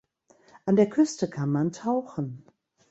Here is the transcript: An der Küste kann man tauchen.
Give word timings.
An 0.65 0.77
der 0.77 0.89
Küste 0.89 1.29
kann 1.29 1.51
man 1.51 1.73
tauchen. 1.73 2.47